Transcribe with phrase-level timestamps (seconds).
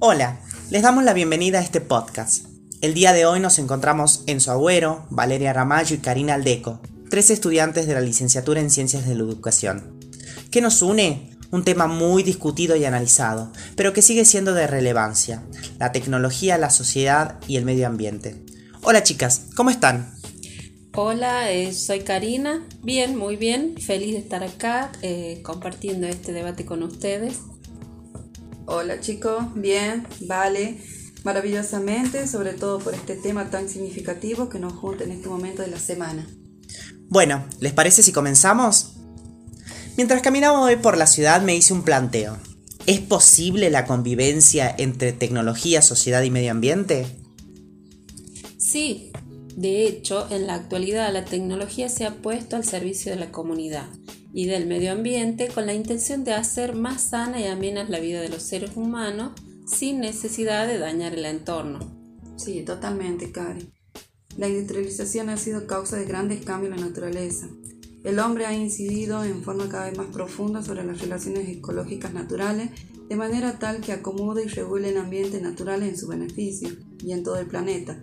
[0.00, 0.40] Hola,
[0.70, 2.46] les damos la bienvenida a este podcast.
[2.80, 7.30] El día de hoy nos encontramos en su Agüero, Valeria Ramallo y Karina Aldeco, tres
[7.30, 10.00] estudiantes de la licenciatura en Ciencias de la Educación.
[10.50, 11.30] ¿Qué nos une?
[11.52, 15.44] Un tema muy discutido y analizado, pero que sigue siendo de relevancia,
[15.78, 18.44] la tecnología, la sociedad y el medio ambiente.
[18.82, 20.11] Hola chicas, ¿cómo están?
[20.94, 22.66] Hola, eh, soy Karina.
[22.82, 23.76] Bien, muy bien.
[23.78, 27.38] Feliz de estar acá eh, compartiendo este debate con ustedes.
[28.66, 30.76] Hola chicos, bien, vale,
[31.24, 35.68] maravillosamente, sobre todo por este tema tan significativo que nos junta en este momento de
[35.68, 36.26] la semana.
[37.08, 38.92] Bueno, ¿les parece si comenzamos?
[39.96, 42.36] Mientras caminaba hoy por la ciudad me hice un planteo.
[42.84, 47.06] ¿Es posible la convivencia entre tecnología, sociedad y medio ambiente?
[48.58, 49.10] Sí,
[49.56, 53.86] de hecho, en la actualidad la tecnología se ha puesto al servicio de la comunidad
[54.32, 58.20] y del medio ambiente con la intención de hacer más sana y amena la vida
[58.22, 59.32] de los seres humanos
[59.66, 61.80] sin necesidad de dañar el entorno.
[62.36, 63.70] Sí, totalmente, Cari.
[64.38, 67.48] La industrialización ha sido causa de grandes cambios en la naturaleza.
[68.04, 72.70] El hombre ha incidido en forma cada vez más profunda sobre las relaciones ecológicas naturales,
[73.08, 76.70] de manera tal que acomode y regule el ambiente natural en su beneficio
[77.04, 78.02] y en todo el planeta.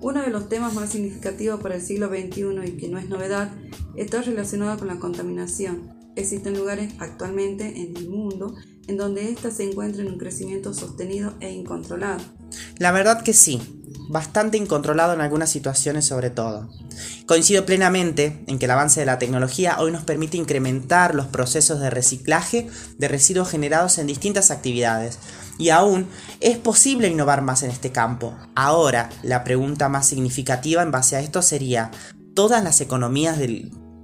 [0.00, 3.52] Uno de los temas más significativos para el siglo XXI y que no es novedad
[3.96, 5.94] está relacionado con la contaminación.
[6.16, 8.54] Existen lugares actualmente en el mundo
[8.88, 12.22] en donde ésta se encuentra en un crecimiento sostenido e incontrolado.
[12.78, 13.75] La verdad que sí,
[14.08, 16.68] bastante incontrolado en algunas situaciones sobre todo.
[17.26, 21.80] Coincido plenamente en que el avance de la tecnología hoy nos permite incrementar los procesos
[21.80, 25.18] de reciclaje de residuos generados en distintas actividades.
[25.58, 26.06] Y aún
[26.40, 28.34] es posible innovar más en este campo.
[28.54, 31.90] Ahora, la pregunta más significativa en base a esto sería,
[32.34, 33.38] ¿todas las economías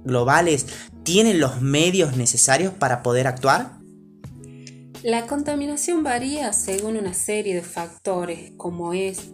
[0.03, 0.65] globales
[1.03, 3.77] tienen los medios necesarios para poder actuar?
[5.03, 9.33] La contaminación varía según una serie de factores, como es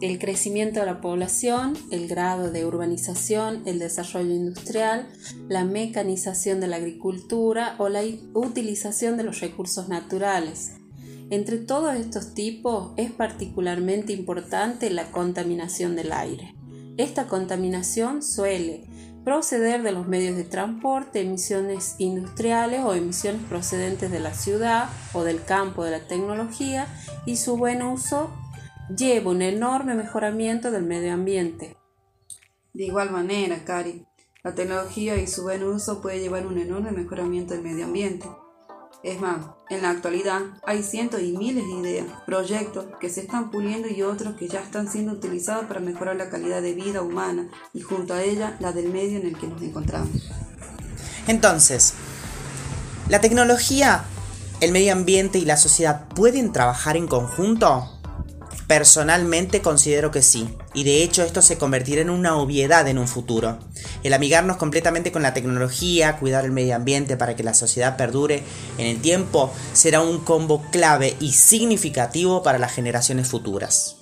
[0.00, 5.08] el crecimiento de la población, el grado de urbanización, el desarrollo industrial,
[5.48, 8.02] la mecanización de la agricultura o la
[8.34, 10.72] utilización de los recursos naturales.
[11.30, 16.54] Entre todos estos tipos es particularmente importante la contaminación del aire.
[16.96, 18.84] Esta contaminación suele
[19.24, 25.22] proceder de los medios de transporte, emisiones industriales o emisiones procedentes de la ciudad o
[25.22, 26.86] del campo de la tecnología
[27.26, 28.30] y su buen uso
[28.94, 31.76] lleva un enorme mejoramiento del medio ambiente.
[32.72, 34.06] De igual manera, Cari,
[34.42, 38.26] la tecnología y su buen uso puede llevar un enorme mejoramiento del medio ambiente.
[39.02, 43.50] Es más, en la actualidad hay cientos y miles de ideas, proyectos que se están
[43.50, 47.48] puliendo y otros que ya están siendo utilizados para mejorar la calidad de vida humana
[47.72, 50.30] y junto a ella la del medio en el que nos encontramos.
[51.28, 51.94] Entonces,
[53.08, 54.04] ¿la tecnología,
[54.60, 57.97] el medio ambiente y la sociedad pueden trabajar en conjunto?
[58.68, 63.08] Personalmente considero que sí, y de hecho esto se convertirá en una obviedad en un
[63.08, 63.58] futuro.
[64.02, 68.42] El amigarnos completamente con la tecnología, cuidar el medio ambiente para que la sociedad perdure
[68.76, 73.96] en el tiempo, será un combo clave y significativo para las generaciones futuras.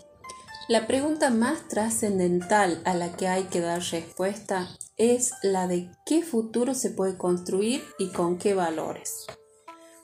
[0.68, 6.24] La pregunta más trascendental a la que hay que dar respuesta es la de qué
[6.24, 9.26] futuro se puede construir y con qué valores.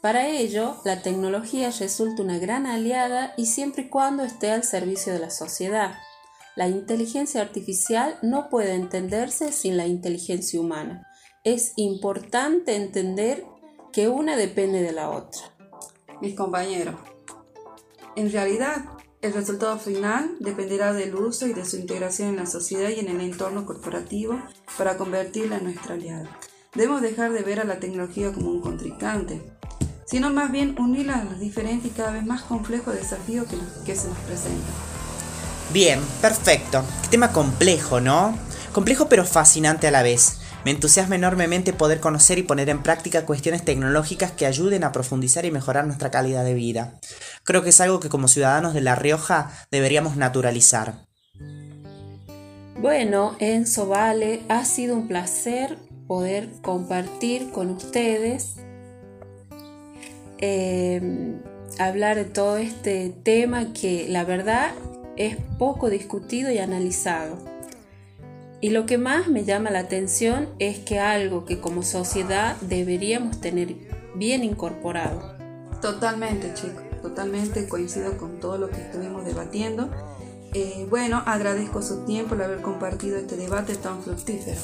[0.03, 5.13] Para ello, la tecnología resulta una gran aliada y siempre y cuando esté al servicio
[5.13, 5.95] de la sociedad.
[6.57, 11.07] La inteligencia artificial no puede entenderse sin la inteligencia humana.
[11.45, 13.47] Es importante entender
[13.93, 15.55] que una depende de la otra.
[16.21, 16.97] Mis compañeros,
[18.17, 18.85] en realidad
[19.21, 23.09] el resultado final dependerá del uso y de su integración en la sociedad y en
[23.09, 24.43] el entorno corporativo
[24.77, 26.41] para convertirla en nuestra aliada.
[26.75, 29.43] Debemos dejar de ver a la tecnología como un contrincante,
[30.13, 33.57] sino más bien unirla a los diferentes y cada vez más complejos desafíos que,
[33.87, 34.61] que se nos presentan.
[35.73, 36.85] Bien, perfecto.
[37.11, 38.37] tema complejo, ¿no?
[38.75, 40.41] Complejo pero fascinante a la vez.
[40.67, 45.47] Me entusiasma enormemente poder conocer y poner en práctica cuestiones tecnológicas que ayuden a profundizar
[45.47, 47.01] y mejorar nuestra calidad de vida.
[47.43, 51.07] Creo que es algo que como ciudadanos de La Rioja deberíamos naturalizar.
[52.79, 58.57] Bueno, Enzo Vale, ha sido un placer poder compartir con ustedes
[60.45, 61.41] Em,
[61.79, 64.73] hablar de todo este tema que la verdad
[65.17, 67.39] es poco discutido y analizado.
[68.61, 73.41] Y lo que más me llama la atención es que algo que como sociedad deberíamos
[73.41, 73.77] tener
[74.17, 75.37] bien incorporado.
[75.81, 79.91] Totalmente, chicos, totalmente coincido con todo lo que estuvimos debatiendo.
[80.55, 84.59] Eh, bueno, agradezco su tiempo el haber compartido este debate tan fructífero.